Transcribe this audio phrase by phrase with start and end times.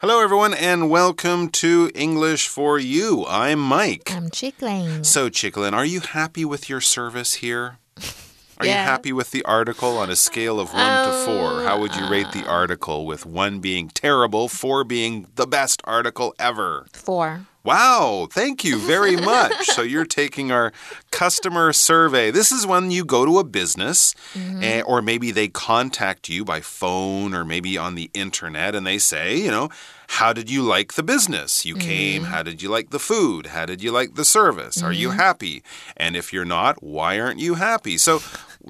[0.00, 3.24] Hello, everyone, and welcome to English for You.
[3.28, 4.12] I'm Mike.
[4.14, 5.04] I'm Chicklin.
[5.04, 7.78] So, Chicklin, are you happy with your service here?
[8.58, 8.82] Are Yeah.
[8.82, 11.64] you happy with the article on a scale of 1 to 4?
[11.64, 15.80] How would you rate the um, article with 1 being terrible, 4 being the best
[15.84, 16.86] article ever?
[16.92, 17.46] Four.
[17.64, 19.66] Wow, thank you very much.
[19.66, 20.72] so you're taking our
[21.10, 22.30] customer survey.
[22.30, 24.62] This is when you go to a business mm-hmm.
[24.62, 28.98] eh, or maybe they contact you by phone or maybe on the internet and they
[28.98, 29.68] say, you know,
[30.08, 31.66] how did you like the business?
[31.66, 32.32] You came, mm-hmm.
[32.32, 33.46] how did you like the food?
[33.46, 34.82] How did you like the service?
[34.82, 35.18] Are you mm-hmm.
[35.18, 35.62] happy?
[35.96, 37.98] And if you're not, why aren't you happy?
[37.98, 38.22] So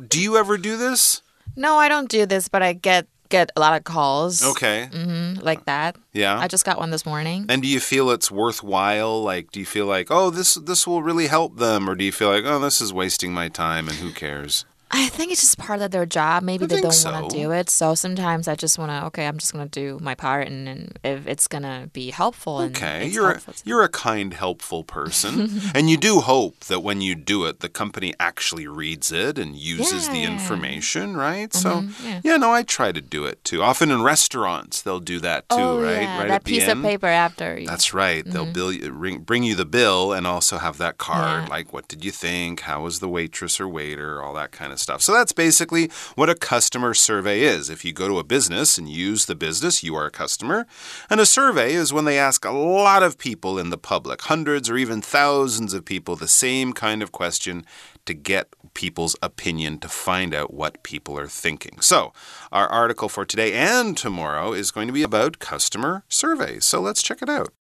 [0.09, 1.23] do you ever do this?
[1.55, 4.42] No, I don't do this, but I get get a lot of calls.
[4.45, 4.88] Okay.
[4.92, 5.96] Mhm, like that.
[6.12, 6.38] Yeah.
[6.38, 7.46] I just got one this morning.
[7.48, 9.23] And do you feel it's worthwhile?
[9.23, 12.12] Like, do you feel like, oh, this this will really help them, or do you
[12.12, 14.64] feel like, oh, this is wasting my time, and who cares?
[14.91, 16.42] I think it's just part of their job.
[16.42, 17.69] Maybe I they don't want to do it.
[17.69, 20.46] So sometimes I just want to, okay, I'm just going to do my part.
[20.46, 22.60] And, and if it's going to be helpful.
[22.60, 26.21] And Okay, it's you're a, helpful to- you're a kind, helpful person, and you do
[26.21, 31.16] hope that when you do it, the company actually reads it and uses the information,
[31.16, 31.52] right?
[31.52, 32.21] So, mm-hmm, yeah.
[32.24, 33.62] yeah, no, I try to do it too.
[33.62, 36.02] Often in restaurants, they'll do that too, oh, right?
[36.02, 36.79] Yeah, right that piece end.
[36.79, 37.59] of paper after.
[37.59, 38.24] you- That's right.
[38.24, 38.52] They'll mm-hmm.
[38.52, 41.49] bill you, ring, bring you the bill and also have that card, Yeah.
[41.51, 42.60] like what did you think?
[42.60, 44.23] How was the waitress or waiter?
[44.23, 45.02] All that kind of stuff.
[45.02, 47.71] So that's basically what a customer survey is.
[47.71, 50.66] If you go to a business and use the business, you are a customer.
[51.10, 54.71] And a survey is when they ask a lot of people in the public, hundreds
[54.71, 57.65] or even thousands of people, the same kind of question
[58.06, 61.80] to get people's opinion to find out what people are thinking.
[61.80, 62.12] So,
[62.51, 66.65] our article for today and tomorrow is going to be about customer surveys.
[66.65, 67.53] So, let's check it out.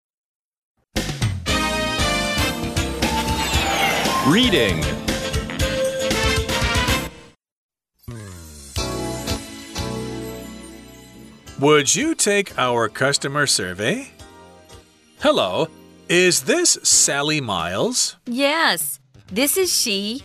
[4.28, 4.84] Reading.
[11.60, 14.12] Would you take our customer survey?
[15.22, 15.68] Hello,
[16.08, 18.16] is this Sally Miles?
[18.28, 19.00] Yes,
[19.32, 20.22] this is she.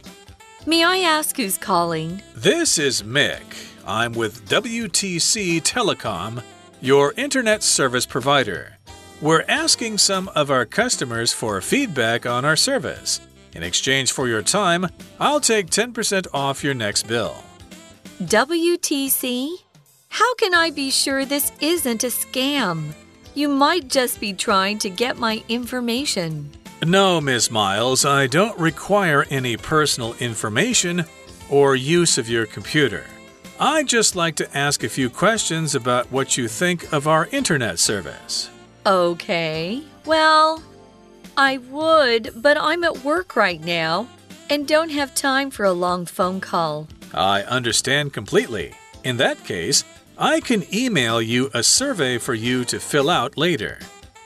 [0.66, 2.20] May I ask who's calling?
[2.36, 3.42] This is Mick.
[3.86, 6.42] I'm with WTC Telecom,
[6.82, 8.76] your internet service provider.
[9.22, 13.22] We're asking some of our customers for feedback on our service.
[13.54, 14.86] In exchange for your time,
[15.18, 17.42] I'll take 10% off your next bill.
[18.20, 19.56] WTC?
[20.12, 22.92] How can I be sure this isn't a scam?
[23.34, 26.50] You might just be trying to get my information.
[26.84, 31.06] No, Miss Miles, I don't require any personal information
[31.48, 33.06] or use of your computer.
[33.58, 37.78] I'd just like to ask a few questions about what you think of our internet
[37.78, 38.50] service.
[38.84, 40.62] Okay, well,
[41.38, 44.06] I would, but I'm at work right now
[44.50, 46.86] and don't have time for a long phone call.
[47.14, 48.74] I understand completely.
[49.04, 49.84] In that case,
[50.18, 53.78] I can email you a survey for you to fill out later.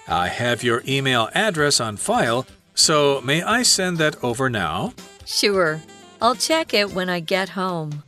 [0.08, 4.94] I have your email address on file, so may I send that over now?
[5.24, 5.80] Sure,
[6.20, 8.02] I'll check it when I get home.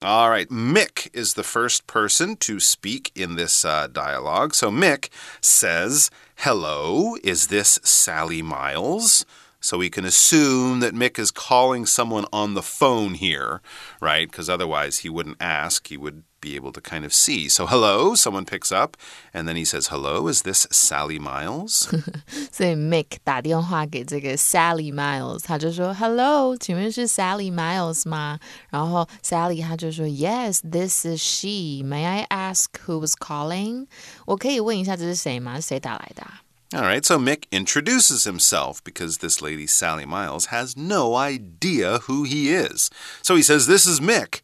[0.00, 4.54] All right, Mick is the first person to speak in this uh, dialogue.
[4.54, 5.08] So Mick
[5.40, 9.26] says, Hello, is this Sally Miles?
[9.59, 13.61] So we can assume that Mick is calling someone on the phone here,
[14.01, 14.29] right?
[14.29, 15.87] Because otherwise he wouldn't ask.
[15.87, 17.47] He would be able to kind of see.
[17.47, 18.97] So, hello, someone picks up,
[19.33, 21.87] and then he says, Hello, is this Sally Miles?
[22.51, 28.39] 所以 Mick 打电话给这个 Sally Miles，他就说 Hello，请问是 Sally Miles 吗？
[28.69, 31.81] 然后 Sally 他就说 Yes, this is she.
[31.81, 33.87] May I ask who was calling？
[34.25, 35.55] 我可以问一下这是谁吗？
[35.55, 36.41] 是谁打来的啊、
[36.74, 42.24] All right, so Mick introduces himself because this lady, Sally Miles, has no idea who
[42.24, 42.90] he is.
[43.22, 44.42] So he says, This is Mick.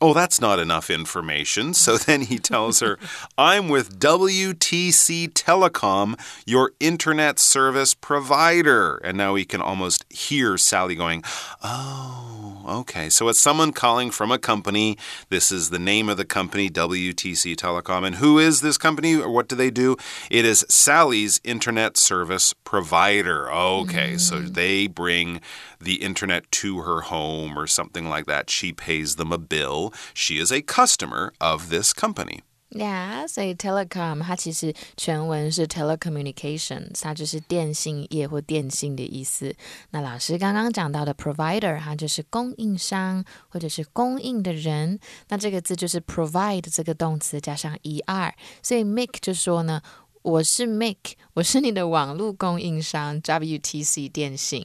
[0.00, 1.72] Oh, that's not enough information.
[1.72, 2.98] So then he tells her,
[3.38, 8.96] I'm with WTC Telecom, your internet service provider.
[8.98, 11.22] And now we can almost hear Sally going,
[11.62, 13.08] Oh, okay.
[13.08, 14.98] So it's someone calling from a company.
[15.28, 18.04] This is the name of the company, WTC Telecom.
[18.04, 19.96] And who is this company or what do they do?
[20.30, 23.50] It is Sally's internet service provider.
[23.50, 24.18] Okay.
[24.18, 24.54] So mm.
[24.54, 25.40] they bring
[25.83, 28.49] the internet to her home or something like that.
[28.49, 29.93] She pays them a bill.
[30.13, 32.41] She is a customer of this company.
[32.71, 39.55] Yeah，所以 telecom 它其实全文是 telecommunications，它就是电信业或电信的意思。
[39.89, 44.99] 那老师刚刚讲到的 provider，它就是供应商或者是供应的人。
[45.29, 49.81] 那这个字就是 provide 这个动词加上 er，所以 Mick 就说呢，
[50.21, 54.63] 我是 Mick，我是你的网络供应商 WTC 电信。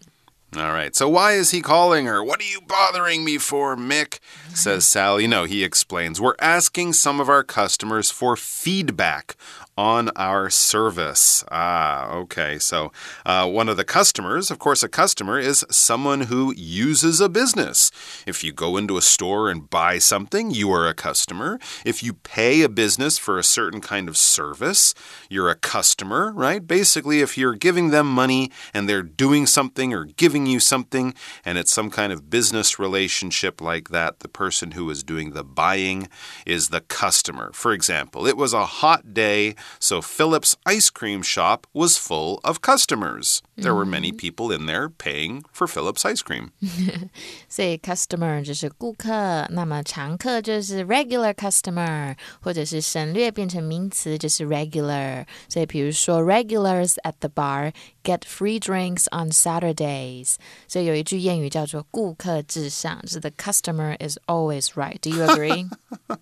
[0.57, 0.95] All right.
[0.95, 2.23] So why is he calling her?
[2.23, 4.19] What are you bothering me for, Mick?
[4.55, 5.27] Says Sally.
[5.27, 6.19] No, he explains.
[6.19, 9.35] We're asking some of our customers for feedback
[9.79, 11.41] on our service.
[11.49, 12.59] Ah, okay.
[12.59, 12.91] So,
[13.25, 17.89] uh, one of the customers, of course, a customer is someone who uses a business.
[18.27, 21.61] If you go into a store and buy something, you are a customer.
[21.85, 24.93] If you pay a business for a certain kind of service,
[25.29, 26.67] you're a customer, right?
[26.67, 31.13] Basically, if you're giving them money and they're doing something or giving you something,
[31.45, 35.45] and it's some kind of business relationship like that, the person who is doing the
[35.45, 36.09] buying
[36.45, 37.51] is the customer.
[37.53, 42.61] For example, it was a hot day so Philip's ice cream shop was full of
[42.61, 43.41] customers.
[43.58, 46.50] There were many people in there paying for Philip's ice cream.
[47.48, 55.26] 所以 customer 就是顾客，那么常客就是 regular customer，或者是省略变成名词就是 regular。
[55.48, 57.72] 所以比如说 regulars at the bar
[58.02, 60.34] get free drinks on Saturdays。
[60.66, 64.98] 所以有一句谚语叫做顾客至上，就是 the customer is always right.
[65.00, 65.68] Do you agree?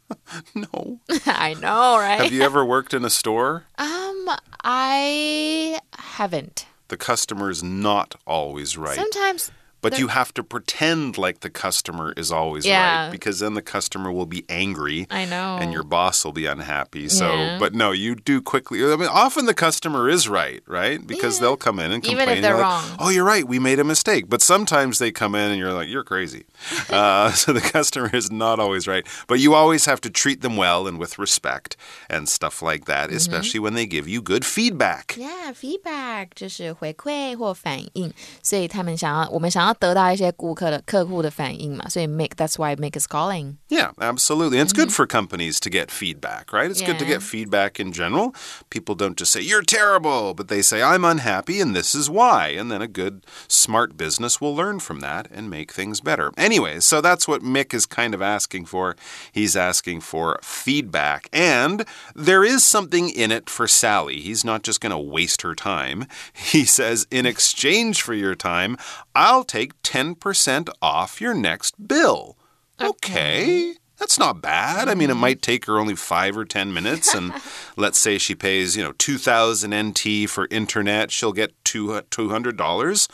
[0.55, 0.99] no.
[1.25, 2.21] I know, right?
[2.21, 3.65] Have you ever worked in a store?
[3.79, 5.81] Um, I
[6.17, 6.67] haven't.
[6.90, 8.96] The customer is not always right.
[8.96, 9.52] Sometimes
[9.83, 12.77] But you have to pretend like the customer is always Yeah.
[13.07, 15.09] right because then the customer will be angry.
[15.11, 15.59] I know.
[15.61, 17.09] And your boss will be unhappy.
[17.09, 17.59] So, Yeah.
[17.59, 18.79] but no, you do quickly.
[18.85, 21.05] I mean, often the customer is right, right?
[21.05, 21.41] Because Yeah.
[21.43, 22.37] they'll come in and Even complain.
[22.39, 22.97] if they're You're like, wrong.
[23.01, 23.43] oh, you're right.
[23.45, 24.27] We made a mistake.
[24.29, 26.45] But sometimes they come in and you're like, you're crazy.
[26.89, 29.05] uh, so the customer is not always right.
[29.27, 31.77] But you always have to treat them well and with respect
[32.09, 33.17] and stuff like that, Mm-hmm.
[33.17, 35.17] especially when they give you good feedback.
[35.19, 38.13] Yeah, feedback 就是回馈或反应，
[38.45, 43.57] 所以他们想要我们想要 得到一些顾客的客户的反应嘛，所以 make that's why make is calling.
[43.69, 44.59] Yeah, absolutely.
[44.59, 46.71] And it's good for companies to get feedback, right?
[46.71, 47.11] It's good to Mm-hmm.
[47.11, 47.19] Yeah.
[47.19, 48.35] get feedback in general.
[48.71, 52.49] People don't just say, you're terrible, but they say, I'm unhappy and this is why.
[52.57, 56.33] And then a good, smart business will learn from that and make things better.
[56.37, 58.97] Anyway, so that's what Mick is kind of asking for.
[59.33, 61.29] He's asking for feedback.
[61.33, 61.85] And
[62.15, 64.21] there is something in it for Sally.
[64.21, 66.07] He's not just going to waste her time.
[66.33, 68.77] He says, in exchange for your time,
[69.15, 72.38] I'll take 10% off your next bill.
[72.80, 73.74] Okay.
[73.98, 74.88] That's not bad.
[74.88, 75.22] I mean, it mm-hmm.
[75.22, 77.16] might take her only five or 10 minutes.
[77.16, 77.34] And
[77.78, 81.12] let's say she pays, you know, 2000 NT for internet.
[81.12, 83.08] She'll get two, $200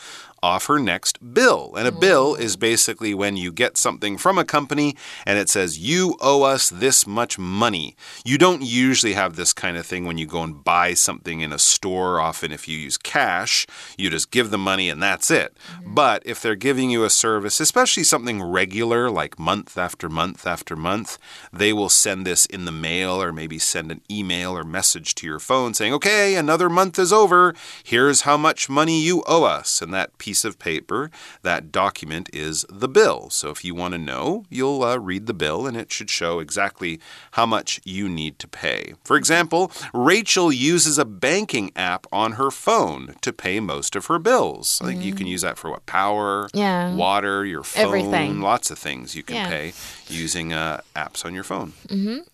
[0.44, 1.72] off her next bill.
[1.74, 4.94] And a bill is basically when you get something from a company
[5.24, 7.96] and it says, you owe us this much money.
[8.26, 11.50] You don't usually have this kind of thing when you go and buy something in
[11.50, 12.20] a store.
[12.20, 15.56] Often, if you use cash, you just give the money and that's it.
[15.56, 15.94] Mm-hmm.
[15.94, 20.76] But if they're giving you a service, especially something regular like month after month after
[20.76, 21.16] month,
[21.54, 25.26] they will send this in the mail or maybe send an email or message to
[25.26, 27.54] your phone saying, okay, another month is over.
[27.82, 29.80] Here's how much money you owe us.
[29.80, 31.09] And that piece of paper,
[31.43, 33.29] that document is the bill.
[33.29, 36.39] So if you want to know, you'll uh, read the bill and it should show
[36.39, 36.99] exactly
[37.31, 38.93] how much you need to pay.
[39.03, 44.19] For example, Rachel uses a banking app on her phone to pay most of her
[44.19, 44.79] bills.
[44.83, 45.85] I think you can use that for what?
[45.85, 46.95] Power, Yeah.
[46.95, 48.41] water, your phone, Everything.
[48.41, 49.49] lots of things you can Yeah.
[49.49, 49.73] pay
[50.09, 51.71] using uh, apps on your phone.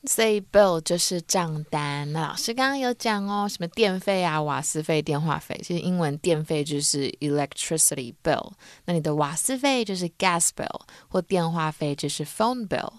[0.05, 2.11] 所以 bill 就是账单。
[2.11, 8.52] 那老师刚刚有讲哦，什么电费啊、瓦斯费、电话费，其实英文电费就是 electricity bill，
[8.84, 12.92] 那你的瓦斯费就是 gas bill，或电话费就是 phone bill。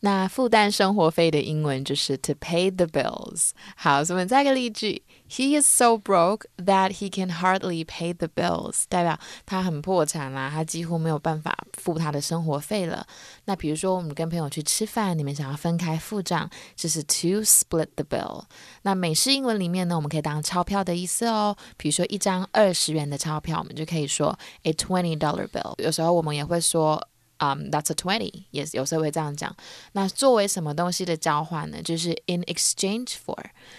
[0.00, 3.50] 那负担生活费的英文就是 to pay the bills。
[3.76, 13.06] 好，我们再一个例句：He is so broke that he can hardly pay the bills，代表他很破产啦，他几乎没有办法付他的生活费了。
[13.46, 18.44] 那比如说，我们跟朋友去吃饭，你们想要分开付账，就是 to split the bill。
[18.82, 21.56] 那美式英文里面呢，我们可以当钞票的意思哦。
[21.76, 25.74] 比如说一张二十元的钞票，我们就可以说 a twenty dollar bill。
[25.82, 27.02] 有时候我们也会说。
[27.38, 29.54] 嗯、t h a t s a twenty，也有时候会这样讲。
[29.92, 31.82] 那作为什么东西的交换呢？
[31.82, 33.36] 就是 in exchange for。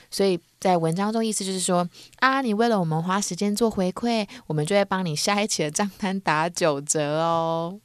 [0.09, 1.87] 所以在文章中意思就是说
[2.17, 7.79] 啊，你为了我们花时间做回馈，我们就会帮你下一期的账单打九折哦。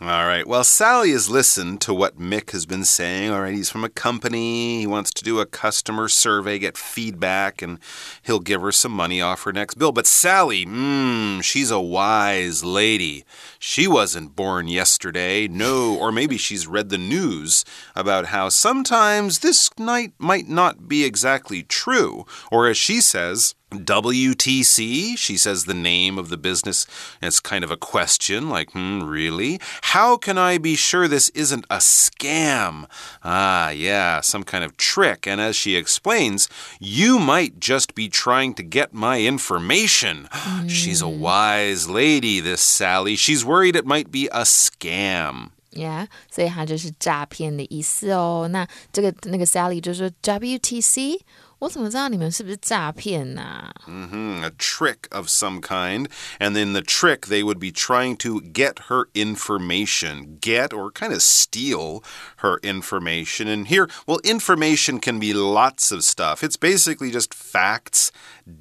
[0.00, 0.46] All right.
[0.46, 3.32] Well, Sally has listened to what Mick has been saying.
[3.32, 3.52] All right.
[3.52, 4.78] He's from a company.
[4.78, 7.80] He wants to do a customer survey, get feedback, and
[8.22, 9.90] he'll give her some money off her next bill.
[9.90, 13.24] But Sally, mmm, she's a wise lady.
[13.58, 15.48] She wasn't born yesterday.
[15.48, 17.64] No, or maybe she's read the news
[17.96, 22.24] about how sometimes this night might not be exactly true.
[22.52, 26.85] Or as she says, WTC, she says the name of the business.
[27.21, 29.59] It's kind of a question, like, hmm, really?
[29.93, 32.85] How can I be sure this isn't a scam?
[33.23, 35.27] Ah, yeah, some kind of trick.
[35.27, 36.47] And as she explains,
[36.79, 40.27] you might just be trying to get my information.
[40.31, 40.69] Mm.
[40.69, 43.15] She's a wise lady, this Sally.
[43.15, 45.51] She's worried it might be a scam.
[45.75, 48.47] Yeah，所以它就是诈骗的意思哦。
[48.51, 51.21] 那这个那个 Sally 就说 WTC。
[51.63, 56.07] 我怎么知道你们是不是诈骗呐、啊 mm -hmm, A trick of some kind.
[56.37, 61.13] And in the trick, they would be trying to get her information, get or kind
[61.13, 62.03] of steal
[62.37, 63.47] her information.
[63.47, 66.43] And here, well, information can be lots of stuff.
[66.43, 68.11] It's basically just facts,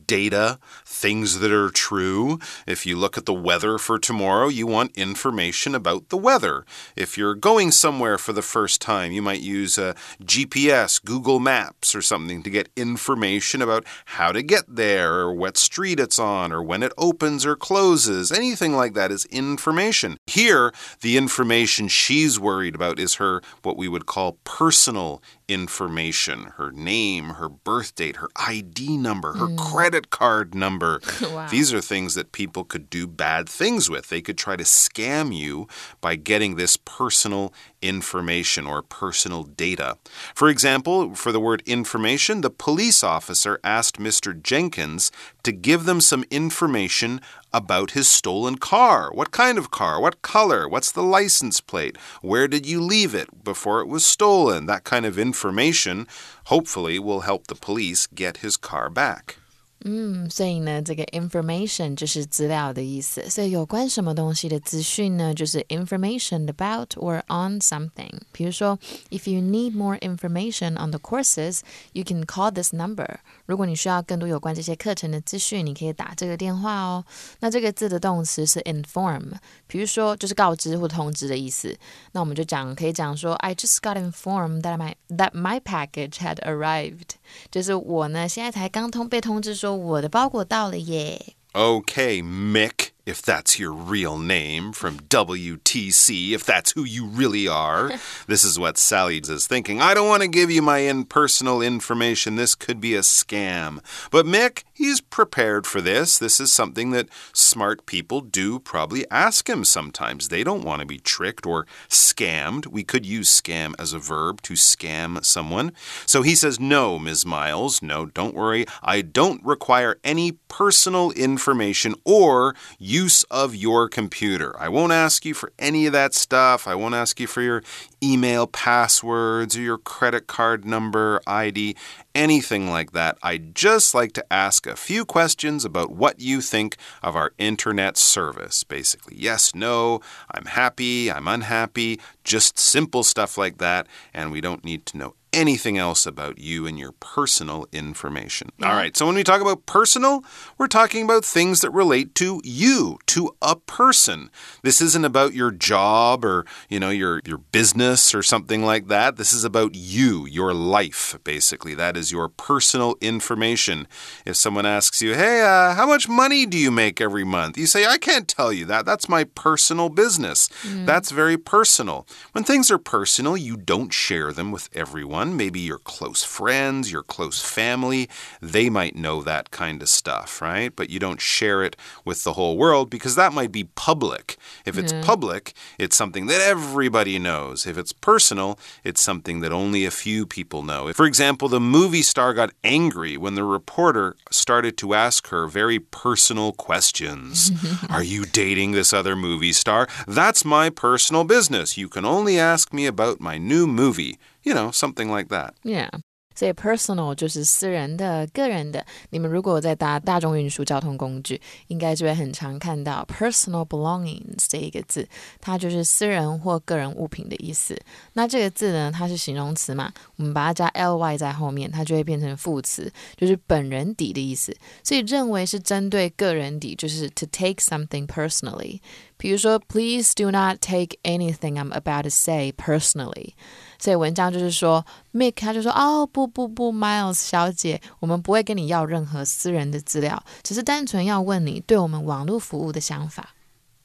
[0.07, 2.39] data, things that are true.
[2.65, 6.65] If you look at the weather for tomorrow, you want information about the weather.
[6.95, 11.93] If you're going somewhere for the first time, you might use a GPS, Google Maps,
[11.93, 16.51] or something to get information about how to get there, or what street it's on,
[16.51, 18.31] or when it opens or closes.
[18.31, 20.17] Anything like that is information.
[20.25, 26.71] Here, the information she's worried about is her, what we would call personal information her
[26.71, 29.57] name, her birth date, her ID number, her mm.
[29.97, 31.01] Credit card number.
[31.21, 31.47] wow.
[31.49, 34.09] These are things that people could do bad things with.
[34.09, 35.67] They could try to scam you
[36.01, 37.51] by getting this personal
[37.81, 39.97] information or personal data.
[40.35, 44.39] For example, for the word information, the police officer asked Mr.
[44.39, 45.11] Jenkins
[45.43, 47.19] to give them some information
[47.53, 49.11] about his stolen car.
[49.11, 49.99] What kind of car?
[49.99, 50.67] What color?
[50.67, 51.97] What's the license plate?
[52.21, 54.67] Where did you leave it before it was stolen?
[54.67, 56.07] That kind of information
[56.45, 59.37] hopefully will help the police get his car back.
[59.85, 63.29] 嗯，所以呢，这个 information 就是资料的意思。
[63.29, 68.11] 所以有关什么东西的资讯呢，就是 information about or on something。
[68.31, 68.77] 比如说
[69.11, 71.59] ，if you need more information on the courses,
[71.93, 73.19] you can call this number。
[73.45, 77.05] 如果你需要更多有关这些课程的资讯，你可以打这个电话哦。
[77.39, 79.33] 那这个字的动词是 inform，
[79.67, 81.77] 比如说就是告知或通知的意思。
[82.13, 87.11] 那我们就讲，可以讲说，I just got informed that my that my package had arrived。
[87.51, 91.33] 就是我呢，现在才刚通被通知说我的包裹到了耶。
[91.53, 97.89] OK，Mick if that's your real name, from WTC, if that's who you really are.
[98.27, 99.81] this is what Sally is thinking.
[99.81, 102.35] I don't want to give you my impersonal information.
[102.35, 103.79] This could be a scam.
[104.11, 106.19] But Mick, he's prepared for this.
[106.19, 110.27] This is something that smart people do probably ask him sometimes.
[110.27, 112.67] They don't want to be tricked or scammed.
[112.67, 115.71] We could use scam as a verb to scam someone.
[116.05, 117.25] So he says, No, Ms.
[117.25, 118.65] Miles, no, don't worry.
[118.83, 124.55] I don't require any personal information or you use of your computer.
[124.59, 126.67] I won't ask you for any of that stuff.
[126.67, 127.61] I won't ask you for your
[128.01, 131.75] email passwords or your credit card number, ID,
[132.15, 133.17] anything like that.
[133.21, 137.97] I'd just like to ask a few questions about what you think of our internet
[137.97, 138.63] service.
[138.63, 140.01] Basically, yes, no,
[140.31, 143.85] I'm happy, I'm unhappy, just simple stuff like that.
[144.11, 148.49] And we don't need to know anything else about you and your personal information.
[148.57, 148.71] Yeah.
[148.71, 150.23] All right, so when we talk about personal,
[150.57, 154.31] we're talking about things that relate to you, to a person.
[154.63, 159.17] This isn't about your job or, you know, your your business or something like that.
[159.17, 161.75] This is about you, your life, basically.
[161.75, 163.87] That is your personal information.
[164.25, 167.67] If someone asks you, "Hey, uh, how much money do you make every month?" You
[167.67, 168.85] say, "I can't tell you that.
[168.85, 170.85] That's my personal business." Mm.
[170.87, 172.07] That's very personal.
[172.31, 176.91] When things are personal, you don't share them with everyone someone, maybe your close friends,
[176.91, 178.09] your close family,
[178.41, 180.75] they might know that kind of stuff, right?
[180.75, 184.37] But you don't share it with the whole world because that might be public.
[184.65, 185.03] If it's mm-hmm.
[185.03, 187.67] public, it's something that everybody knows.
[187.67, 190.91] If it's personal, it's something that only a few people know.
[190.93, 195.79] For example, the movie star got angry when the reporter started to ask her very
[195.79, 197.51] personal questions.
[197.89, 199.87] Are you dating this other movie star?
[200.07, 201.77] That's my personal business.
[201.77, 204.17] You can only ask me about my new movie.
[204.46, 205.52] You know, something like that.
[205.62, 205.90] Yeah.
[206.34, 208.84] 所以 personal 就是私人的、个人的。
[209.10, 215.06] 你们如果在搭大众运输交通工具，应该就会很常看到 personal belongings 这一个字，
[215.42, 217.78] 它就是私人或个人物品的意思。
[218.14, 224.55] 那这个字呢，它是形容词嘛， 我们把它加 ly 在后面，它就会变成副词，就是本人底的意思。
[224.83, 228.81] 所以认为是针对个人底，就是 to take something personally。
[229.15, 233.33] 比如说，Please do not take anything I'm about to say personally。
[233.79, 243.35] 所以文章就是说，Mick 他就说，哦不不不，Miles 小姐，我们不会跟你要任何私人的资料，只是单纯要问你对我们网络服务的想法。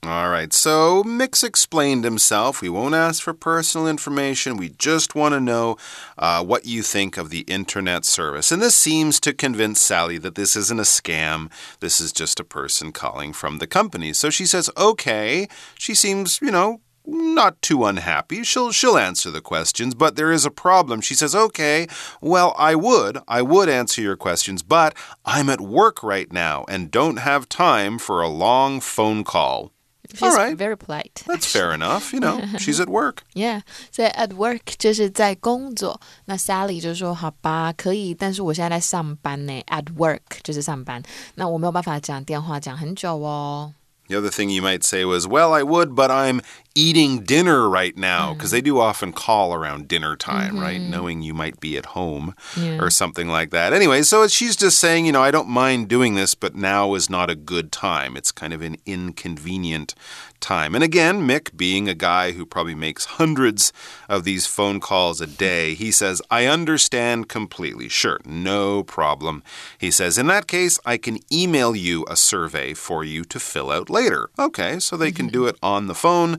[0.04, 2.61] All right, so Mix explained himself.
[2.61, 4.56] We won't ask for personal information.
[4.56, 5.76] We just want to know
[6.18, 8.50] uh, what you think of the internet service.
[8.50, 11.52] And this seems to convince Sally that this isn't a scam.
[11.78, 14.12] This is just a person calling from the company.
[14.12, 15.47] So she says, okay.
[15.78, 18.42] She seems, you know, not too unhappy.
[18.42, 21.00] She'll she'll answer the questions, but there is a problem.
[21.00, 21.88] She says, "Okay,
[22.21, 23.18] well, I would.
[23.26, 24.94] I would answer your questions, but
[25.25, 29.73] I'm at work right now and don't have time for a long phone call."
[30.10, 30.55] She's All right.
[30.55, 31.22] very polite.
[31.27, 32.13] That's fair enough.
[32.13, 33.24] You know, she's at work.
[33.34, 36.00] Yeah，所以 at work 就是在工作。
[36.25, 39.62] 那 Sally 就说：“好吧，可以，但是我现在在上班呢。
[39.67, 41.03] At work 就是上班，
[41.36, 43.74] 那我没有办法讲电话讲很久哦。
[44.07, 46.39] The other thing you might say was, "Well, I would, but I'm
[46.75, 48.67] eating dinner right now," because they mm.
[48.67, 50.81] do often call around dinner time, right?
[50.81, 50.91] Mm-hmm.
[50.91, 52.79] Knowing you might be at home Yeah.
[52.79, 53.73] or something like that.
[53.73, 57.09] Anyway, so she's just saying, you know, I don't mind doing this, but now is
[57.09, 58.17] not a good time.
[58.17, 59.95] It's kind of an inconvenient
[60.43, 60.75] time.
[60.75, 63.73] And again, Mick, being a guy who probably makes hundreds
[64.09, 67.88] of these phone calls a day, he says, I understand completely.
[67.88, 69.43] Sure, no problem.
[69.79, 73.71] He says, in that case, I can email you a survey for you to fill
[73.71, 74.29] out later.
[74.38, 75.50] Okay, so they can do mm-hmm.
[75.50, 76.38] it on the phone.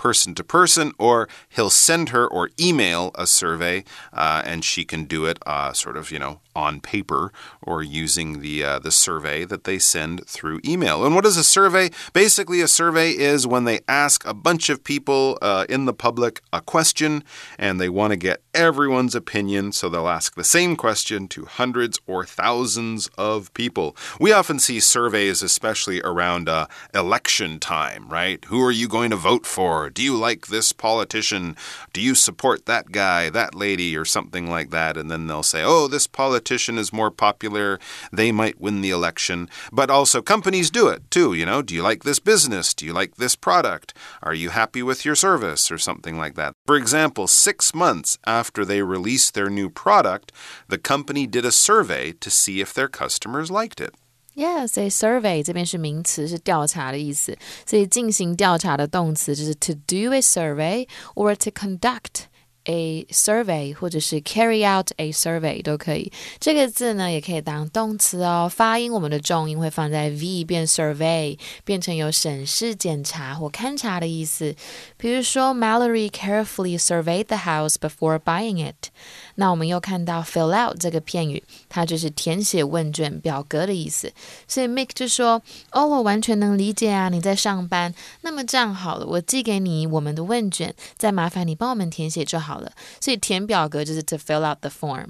[0.00, 5.04] Person to person, or he'll send her or email a survey, uh, and she can
[5.04, 9.44] do it uh, sort of, you know, on paper or using the uh, the survey
[9.44, 11.04] that they send through email.
[11.04, 11.90] And what is a survey?
[12.14, 16.40] Basically, a survey is when they ask a bunch of people uh, in the public
[16.50, 17.22] a question
[17.58, 22.00] and they want to get everyone's opinion, so they'll ask the same question to hundreds
[22.06, 23.94] or thousands of people.
[24.18, 28.42] We often see surveys, especially around uh, election time, right?
[28.46, 29.89] Who are you going to vote for?
[29.92, 31.56] Do you like this politician?
[31.92, 34.96] Do you support that guy, that lady, or something like that?
[34.96, 37.78] And then they'll say, oh, this politician is more popular.
[38.12, 39.48] They might win the election.
[39.72, 41.34] But also, companies do it too.
[41.34, 42.74] You know, do you like this business?
[42.74, 43.94] Do you like this product?
[44.22, 45.70] Are you happy with your service?
[45.70, 46.54] Or something like that.
[46.66, 50.32] For example, six months after they released their new product,
[50.68, 53.94] the company did a survey to see if their customers liked it.
[54.39, 57.37] Yeah, 所以 survey 这边是名词，是调查的意思。
[57.65, 62.25] 所以进行调查的动词就是 to do a survey or to conduct
[62.70, 66.12] a survey，或者是 carry out a survey 都可以。
[66.38, 68.48] 这个字呢也可以当动词哦。
[68.48, 74.54] 发音我们的重音会放在 v 变 survey，变成有审视、检查或勘察的意思。
[74.96, 78.90] 比如说，Mallory carefully surveyed the house before buying it。
[79.34, 84.12] 那我们又看到 fill out 这个片语，它就是填写问卷表格的意思。
[84.46, 87.92] 所以 Mick 就说：“哦，我完全能理解啊，你在上班。
[88.20, 92.59] 那么这样好了，我寄给你我们的问卷，再麻烦你帮我们填写就好。
[92.99, 95.09] 所以填表格就是 to fill out the form。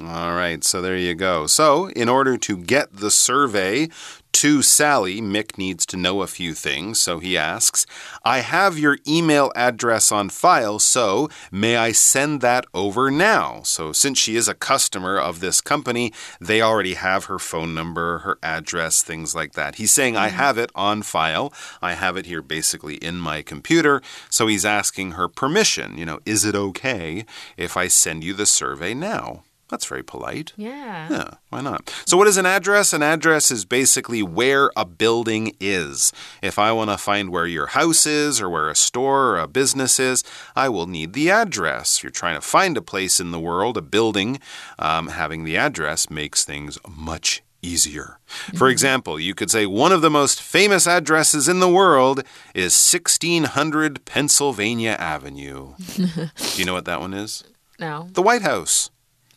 [0.00, 1.48] All right, so there you go.
[1.48, 3.88] So, in order to get the survey
[4.34, 7.02] to Sally, Mick needs to know a few things.
[7.02, 7.84] So he asks,
[8.22, 13.62] I have your email address on file, so may I send that over now?
[13.64, 18.18] So, since she is a customer of this company, they already have her phone number,
[18.18, 19.74] her address, things like that.
[19.74, 20.36] He's saying, I mm-hmm.
[20.36, 21.52] have it on file.
[21.82, 24.00] I have it here basically in my computer.
[24.30, 25.98] So he's asking her permission.
[25.98, 29.42] You know, is it okay if I send you the survey now?
[29.70, 30.52] That's very polite.
[30.56, 31.08] Yeah.
[31.10, 31.92] Yeah, why not?
[32.06, 32.92] So, what is an address?
[32.92, 36.12] An address is basically where a building is.
[36.42, 39.46] If I want to find where your house is or where a store or a
[39.46, 40.24] business is,
[40.56, 42.02] I will need the address.
[42.02, 44.40] You're trying to find a place in the world, a building,
[44.78, 48.18] um, having the address makes things much easier.
[48.54, 52.22] For example, you could say one of the most famous addresses in the world
[52.54, 55.74] is 1600 Pennsylvania Avenue.
[55.96, 57.44] Do you know what that one is?
[57.78, 58.08] No.
[58.12, 58.90] The White House.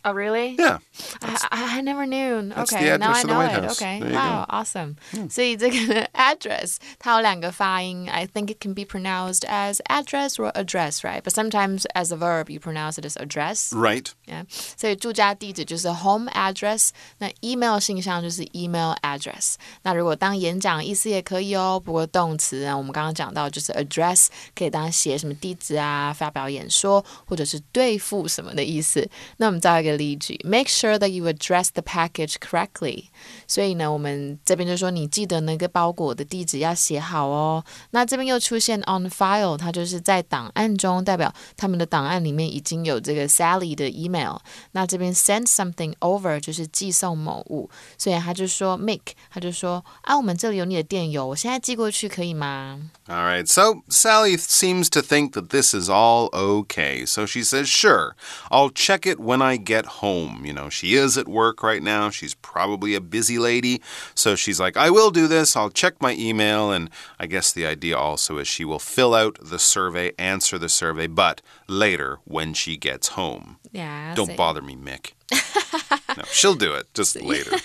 [0.09, 0.55] Oh, really?
[0.57, 0.79] Yeah.
[1.21, 2.51] I, I I never knew.
[2.55, 3.65] That's Okay, the now I address of the know White it.
[3.65, 3.83] House.
[3.83, 4.57] Okay, There you wow, go.
[4.57, 4.97] awesome.
[5.29, 8.09] 所以这个 address 它有两个发音。
[8.09, 11.23] I think it can be pronounced as address or address, right?
[11.23, 13.73] But sometimes as a verb you pronounce it as address.
[13.75, 14.07] Right.
[14.29, 14.45] Yeah.
[14.49, 19.57] 所以住家地址就是 home address，那 email 信箱就是 email address。
[19.83, 29.05] 那如果当演讲意思也可以哦，不过动词啊，我们刚刚讲到就是 address 可以当写什么地址啊，发表演说或者是对付什么的意思。
[29.39, 33.07] 那我们造一个 例句，Make sure that you address the package correctly。
[33.47, 37.65] 所以呢，我们这边就说你记得那个包裹的地址要写好哦。
[37.91, 44.37] 那这边又出现 on file，它就是在档案中，代表他们的档案里面已经有这个 Sally 的 email。
[44.73, 52.91] 那这边 send something over 就是寄送某物，所以他就说 make，他就说啊，我们这里有你的电邮，我现在寄过去可以吗？
[53.09, 57.07] All right, so Sally seems to think that this is all okay.
[57.07, 58.15] So she says, Sure,
[58.51, 60.45] I'll check it when I get get home.
[60.45, 62.11] You know, she is at work right now.
[62.11, 63.81] She's probably a busy lady.
[64.15, 65.57] So she's like, I will do this.
[65.57, 66.71] I'll check my email.
[66.71, 70.69] And I guess the idea also is she will fill out the survey, answer the
[70.69, 73.57] survey, but later when she gets home.
[73.73, 74.15] Yeah.
[74.15, 75.13] Don't bother me, Mick.
[76.17, 77.59] no, she'll do it just later.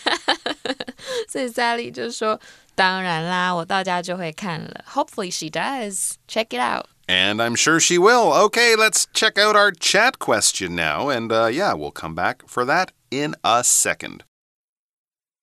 [1.28, 4.84] 所以 Sally 就说：“当然啦，我到家就会看了。
[4.94, 6.14] Hopefully she does.
[6.28, 6.86] Check it out.
[7.09, 8.33] And I'm sure she will.
[8.33, 11.09] Okay, let's check out our chat question now.
[11.09, 14.25] And uh, yeah, we'll come back for that in a second.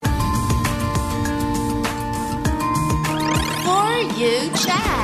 [0.01, 0.09] For
[4.17, 5.02] you chat.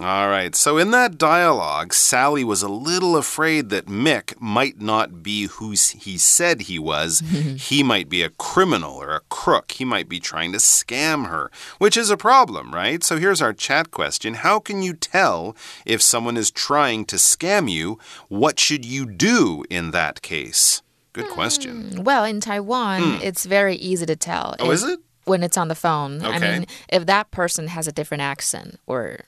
[0.00, 5.22] All right, so in that dialogue, Sally was a little afraid that Mick might not
[5.22, 7.20] be who he said he was.
[7.58, 9.72] he might be a criminal or a crook.
[9.72, 13.04] He might be trying to scam her, which is a problem, right?
[13.04, 17.70] So here's our chat question How can you tell if someone is trying to scam
[17.70, 17.98] you?
[18.28, 20.80] What should you do in that case?
[21.12, 21.34] Good hmm.
[21.34, 22.04] question.
[22.04, 23.22] Well, in Taiwan, hmm.
[23.22, 24.56] it's very easy to tell.
[24.58, 25.00] Oh, if- is it?
[25.24, 26.24] When it's on the phone.
[26.24, 26.58] I Okay.
[26.58, 29.20] mean, if that person has a different accent or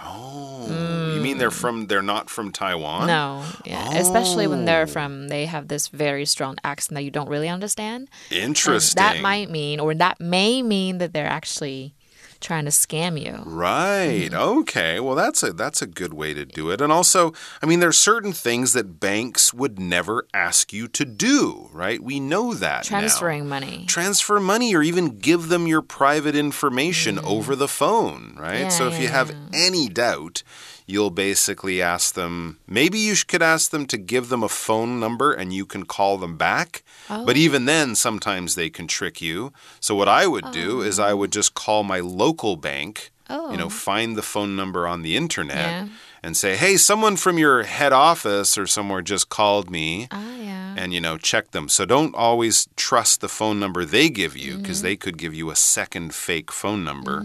[0.00, 3.06] Oh, you mean they're from, they're not from Taiwan?
[3.06, 3.44] no.
[3.64, 3.92] Yeah.
[3.94, 4.86] Especially when they're Oh.
[4.86, 8.08] from, they have this very strong accent that you don't really understand.
[8.10, 9.02] Um, and Interesting.
[9.02, 11.94] That might mean, or that may mean that they're actually
[12.40, 13.42] trying to scam you.
[13.44, 14.28] Right.
[14.30, 14.58] Mm-hmm.
[14.60, 15.00] Okay.
[15.00, 16.80] Well, that's a that's a good way to do it.
[16.80, 21.04] And also, I mean, there are certain things that banks would never ask you to
[21.04, 22.02] do, right?
[22.02, 22.90] We know that.
[22.90, 22.98] now.
[22.98, 23.84] Transferring money.
[23.86, 27.24] Transfer money or even give them your private information mm.
[27.24, 28.60] over the phone, right?
[28.60, 29.36] Yeah, so if yeah, you have yeah.
[29.52, 30.42] any doubt,
[30.88, 35.32] you'll basically ask them, maybe you could ask them to give them a phone number
[35.32, 36.82] and you can call them back.
[37.08, 37.44] But Oh.
[37.46, 39.52] even then, sometimes they can trick you.
[39.80, 43.50] So what I would do is I would just call my local bank, oh.
[43.52, 43.70] you know, Oh.
[43.90, 45.88] find the phone number on the internet Yeah.
[46.22, 50.74] and say, hey, someone from your head office or somewhere just called me Ah, yeah.
[50.76, 54.56] and you know check them so don't always trust the phone number they give you
[54.58, 57.24] because they could give you a second fake phone number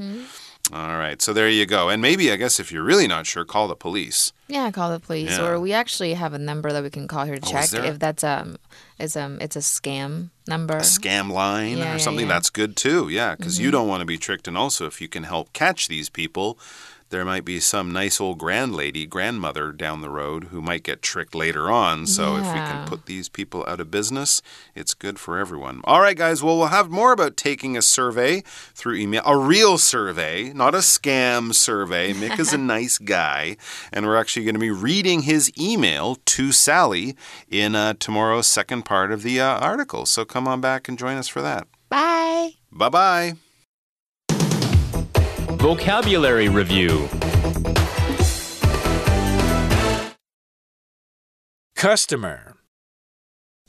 [0.73, 3.45] All right so there you go and maybe i guess if you're really not sure
[3.45, 5.29] call the police Yeah, call the police.
[5.37, 5.45] Yeah.
[5.45, 7.99] Or we actually have a number that we can call here to Oh, check if
[7.99, 8.57] that's um
[8.99, 10.77] is um it's a scam number.
[10.77, 12.33] a scam line Yeah, or something yeah.
[12.33, 15.07] that's good too yeah because you don't want to be tricked and also if you
[15.07, 16.57] can help catch these people
[17.13, 21.03] there might be some nice old grand lady grandmother down the road who might get
[21.03, 22.07] tricked later on.
[22.07, 24.41] So if we can put these people out of business
[24.73, 25.81] it's good for everyone.
[25.83, 26.41] All right guys.
[26.41, 28.41] Well we'll have more about taking a survey
[28.73, 29.21] through email.
[29.25, 32.13] A real survey not a scam survey.
[32.23, 33.57] Mick is a nice guy.
[33.91, 37.15] And we're actually going to be reading his email to sally
[37.47, 40.07] in uh, tomorrow's second part of the uh, article.
[40.07, 41.67] So come on back and join us for that.
[41.89, 42.53] Bye.
[42.71, 43.33] bye bye
[45.63, 47.07] Vocabulary Review
[51.77, 52.57] Customer.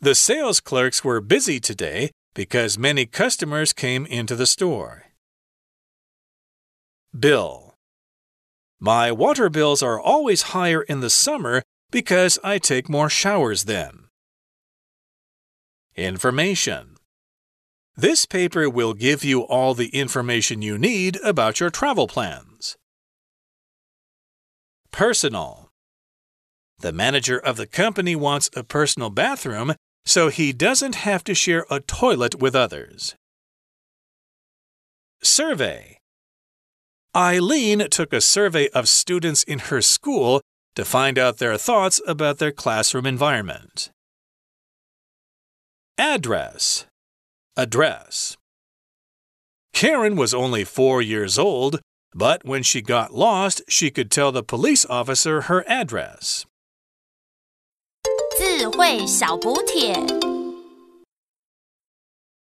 [0.01, 5.05] The sales clerks were busy today because many customers came into the store.
[7.17, 7.77] Bill.
[8.81, 14.09] My water bills are always higher in the summer because I take more showers then.
[15.95, 16.94] Information.
[17.97, 22.77] This paper will give you all the information you need about your travel plans.
[24.91, 25.71] Personal.
[26.81, 31.67] The manager of the company wants a personal bathroom so he doesn't have to share
[31.71, 33.15] a toilet with others.
[35.23, 35.99] Survey
[37.17, 40.41] Eileen took a survey of students in her school
[40.75, 43.91] to find out their thoughts about their classroom environment.
[45.97, 46.87] Address
[47.56, 48.38] Address
[49.74, 51.80] Karen was only four years old,
[52.14, 56.46] but when she got lost, she could tell the police officer her address.
[58.38, 59.94] 智慧小补帖。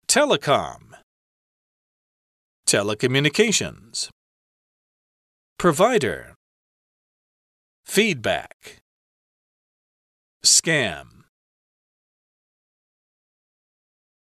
[0.06, 0.94] Telecom
[2.66, 4.10] Telecommunications
[5.58, 6.34] Provider
[7.84, 8.80] Feedback
[10.44, 11.17] Scam